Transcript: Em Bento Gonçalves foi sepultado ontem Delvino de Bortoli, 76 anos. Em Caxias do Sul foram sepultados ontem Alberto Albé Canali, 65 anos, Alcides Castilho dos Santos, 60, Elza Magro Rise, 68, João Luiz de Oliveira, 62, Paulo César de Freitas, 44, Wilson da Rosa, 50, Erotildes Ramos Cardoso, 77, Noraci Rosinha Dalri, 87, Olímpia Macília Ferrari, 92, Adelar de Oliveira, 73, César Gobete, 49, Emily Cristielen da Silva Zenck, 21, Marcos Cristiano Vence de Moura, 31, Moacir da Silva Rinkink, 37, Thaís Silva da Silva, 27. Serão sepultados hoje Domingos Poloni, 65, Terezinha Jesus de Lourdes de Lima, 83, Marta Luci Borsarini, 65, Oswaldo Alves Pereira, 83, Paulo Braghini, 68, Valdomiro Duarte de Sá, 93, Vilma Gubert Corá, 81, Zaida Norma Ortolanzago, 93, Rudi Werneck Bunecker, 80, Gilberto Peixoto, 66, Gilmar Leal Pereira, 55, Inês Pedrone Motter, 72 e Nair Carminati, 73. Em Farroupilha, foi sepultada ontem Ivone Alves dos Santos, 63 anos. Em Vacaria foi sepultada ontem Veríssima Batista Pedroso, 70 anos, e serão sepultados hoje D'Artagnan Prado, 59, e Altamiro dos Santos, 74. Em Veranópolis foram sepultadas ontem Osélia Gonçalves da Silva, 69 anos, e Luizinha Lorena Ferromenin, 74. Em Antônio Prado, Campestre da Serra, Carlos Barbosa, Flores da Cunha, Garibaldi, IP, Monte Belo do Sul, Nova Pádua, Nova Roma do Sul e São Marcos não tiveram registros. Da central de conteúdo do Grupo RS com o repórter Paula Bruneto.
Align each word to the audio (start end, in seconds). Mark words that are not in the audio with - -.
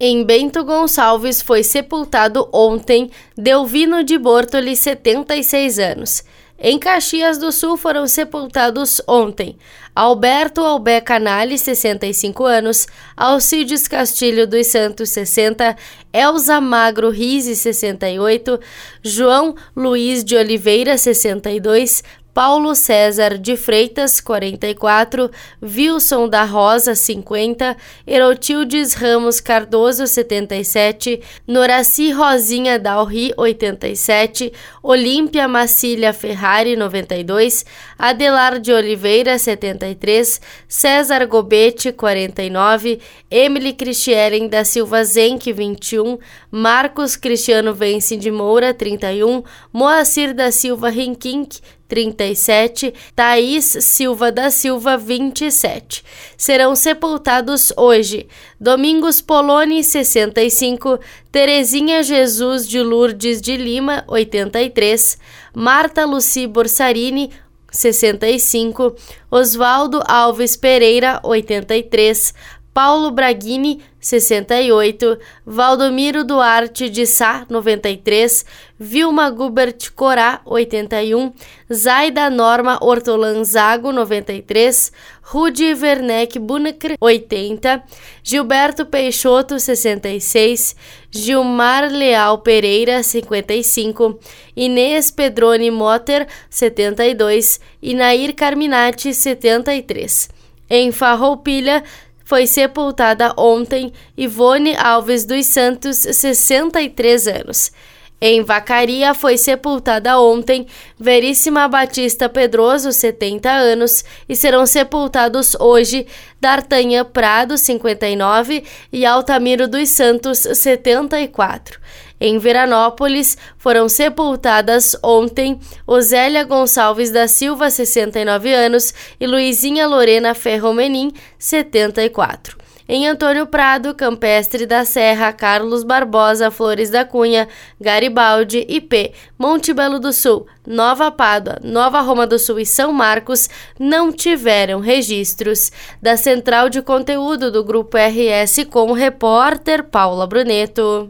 Em 0.00 0.22
Bento 0.22 0.62
Gonçalves 0.62 1.42
foi 1.42 1.64
sepultado 1.64 2.48
ontem 2.52 3.10
Delvino 3.36 4.04
de 4.04 4.16
Bortoli, 4.16 4.76
76 4.76 5.80
anos. 5.80 6.22
Em 6.56 6.78
Caxias 6.78 7.36
do 7.36 7.50
Sul 7.50 7.76
foram 7.76 8.06
sepultados 8.06 9.00
ontem 9.08 9.56
Alberto 9.94 10.60
Albé 10.60 11.00
Canali, 11.00 11.58
65 11.58 12.44
anos, 12.44 12.86
Alcides 13.16 13.88
Castilho 13.88 14.46
dos 14.46 14.68
Santos, 14.68 15.10
60, 15.10 15.76
Elza 16.12 16.60
Magro 16.60 17.10
Rise, 17.10 17.56
68, 17.56 18.60
João 19.02 19.56
Luiz 19.74 20.22
de 20.22 20.36
Oliveira, 20.36 20.96
62, 20.96 22.04
Paulo 22.38 22.72
César 22.76 23.36
de 23.36 23.56
Freitas, 23.56 24.20
44, 24.20 25.28
Wilson 25.60 26.28
da 26.28 26.44
Rosa, 26.44 26.94
50, 26.94 27.76
Erotildes 28.06 28.94
Ramos 28.94 29.40
Cardoso, 29.40 30.06
77, 30.06 31.20
Noraci 31.48 32.12
Rosinha 32.12 32.78
Dalri, 32.78 33.32
87, 33.36 34.52
Olímpia 34.80 35.48
Macília 35.48 36.12
Ferrari, 36.12 36.76
92, 36.76 37.66
Adelar 37.98 38.60
de 38.60 38.72
Oliveira, 38.72 39.36
73, 39.36 40.40
César 40.68 41.26
Gobete, 41.26 41.90
49, 41.90 43.00
Emily 43.28 43.72
Cristielen 43.72 44.48
da 44.48 44.64
Silva 44.64 45.02
Zenck, 45.02 45.52
21, 45.52 46.20
Marcos 46.52 47.16
Cristiano 47.16 47.74
Vence 47.74 48.16
de 48.16 48.30
Moura, 48.30 48.72
31, 48.72 49.42
Moacir 49.72 50.32
da 50.32 50.52
Silva 50.52 50.88
Rinkink, 50.88 51.58
37, 51.88 52.92
Thaís 53.16 53.64
Silva 53.80 54.30
da 54.30 54.50
Silva, 54.50 54.96
27. 54.96 56.04
Serão 56.36 56.76
sepultados 56.76 57.72
hoje 57.76 58.28
Domingos 58.60 59.20
Poloni, 59.22 59.82
65, 59.82 61.00
Terezinha 61.32 62.02
Jesus 62.02 62.68
de 62.68 62.80
Lourdes 62.80 63.40
de 63.40 63.56
Lima, 63.56 64.04
83, 64.06 65.18
Marta 65.54 66.04
Luci 66.04 66.46
Borsarini, 66.46 67.30
65, 67.70 68.94
Oswaldo 69.30 70.02
Alves 70.06 70.56
Pereira, 70.56 71.20
83, 71.22 72.34
Paulo 72.78 73.10
Braghini, 73.10 73.80
68, 73.98 75.18
Valdomiro 75.44 76.22
Duarte 76.22 76.88
de 76.88 77.06
Sá, 77.06 77.44
93, 77.50 78.46
Vilma 78.78 79.28
Gubert 79.30 79.90
Corá, 79.96 80.40
81, 80.44 81.32
Zaida 81.68 82.30
Norma 82.30 82.78
Ortolanzago, 82.80 83.90
93, 83.90 84.92
Rudi 85.22 85.74
Werneck 85.74 86.38
Bunecker, 86.38 86.96
80, 87.00 87.82
Gilberto 88.22 88.86
Peixoto, 88.86 89.58
66, 89.58 90.76
Gilmar 91.10 91.90
Leal 91.90 92.38
Pereira, 92.38 93.02
55, 93.02 94.20
Inês 94.54 95.10
Pedrone 95.10 95.68
Motter, 95.72 96.28
72 96.48 97.58
e 97.82 97.92
Nair 97.92 98.36
Carminati, 98.36 99.12
73. 99.12 100.38
Em 100.70 100.92
Farroupilha, 100.92 101.82
foi 102.28 102.46
sepultada 102.46 103.32
ontem 103.38 103.90
Ivone 104.14 104.76
Alves 104.76 105.24
dos 105.24 105.46
Santos, 105.46 105.96
63 105.96 107.26
anos. 107.26 107.72
Em 108.20 108.44
Vacaria 108.44 109.14
foi 109.14 109.38
sepultada 109.38 110.20
ontem 110.20 110.66
Veríssima 111.00 111.66
Batista 111.66 112.28
Pedroso, 112.28 112.92
70 112.92 113.48
anos, 113.48 114.04
e 114.28 114.36
serão 114.36 114.66
sepultados 114.66 115.56
hoje 115.58 116.06
D'Artagnan 116.38 117.06
Prado, 117.06 117.56
59, 117.56 118.62
e 118.92 119.06
Altamiro 119.06 119.66
dos 119.66 119.88
Santos, 119.88 120.40
74. 120.40 121.80
Em 122.20 122.38
Veranópolis 122.38 123.36
foram 123.56 123.88
sepultadas 123.88 124.96
ontem 125.02 125.58
Osélia 125.86 126.44
Gonçalves 126.44 127.10
da 127.10 127.28
Silva, 127.28 127.70
69 127.70 128.52
anos, 128.52 128.92
e 129.20 129.26
Luizinha 129.26 129.86
Lorena 129.86 130.34
Ferromenin, 130.34 131.12
74. 131.38 132.58
Em 132.90 133.06
Antônio 133.06 133.46
Prado, 133.46 133.94
Campestre 133.94 134.64
da 134.64 134.82
Serra, 134.82 135.30
Carlos 135.30 135.84
Barbosa, 135.84 136.50
Flores 136.50 136.88
da 136.88 137.04
Cunha, 137.04 137.46
Garibaldi, 137.78 138.64
IP, 138.66 139.12
Monte 139.38 139.74
Belo 139.74 140.00
do 140.00 140.10
Sul, 140.10 140.46
Nova 140.66 141.10
Pádua, 141.10 141.58
Nova 141.62 142.00
Roma 142.00 142.26
do 142.26 142.38
Sul 142.38 142.58
e 142.58 142.64
São 142.64 142.90
Marcos 142.90 143.46
não 143.78 144.10
tiveram 144.10 144.80
registros. 144.80 145.70
Da 146.00 146.16
central 146.16 146.70
de 146.70 146.80
conteúdo 146.80 147.52
do 147.52 147.62
Grupo 147.62 147.98
RS 147.98 148.64
com 148.70 148.90
o 148.90 148.94
repórter 148.94 149.84
Paula 149.84 150.26
Bruneto. 150.26 151.06